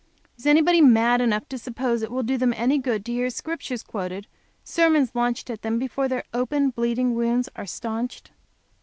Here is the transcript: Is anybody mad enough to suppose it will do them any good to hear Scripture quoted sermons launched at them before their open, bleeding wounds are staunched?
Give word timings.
Is 0.35 0.47
anybody 0.47 0.81
mad 0.81 1.21
enough 1.21 1.47
to 1.49 1.59
suppose 1.59 2.01
it 2.01 2.09
will 2.09 2.23
do 2.23 2.35
them 2.35 2.55
any 2.57 2.79
good 2.79 3.05
to 3.05 3.11
hear 3.11 3.29
Scripture 3.29 3.77
quoted 3.77 4.25
sermons 4.63 5.13
launched 5.13 5.47
at 5.51 5.61
them 5.61 5.77
before 5.77 6.07
their 6.07 6.23
open, 6.33 6.71
bleeding 6.71 7.13
wounds 7.13 7.47
are 7.55 7.67
staunched? 7.67 8.31